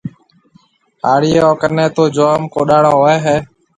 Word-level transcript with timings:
هاڙِيون 1.05 1.51
ڪنَي 1.61 1.85
تو 1.95 2.03
جوم 2.15 2.41
ڪوڏاڙون 2.53 2.93
هوئي 2.97 3.17
هيَ۔ 3.25 3.37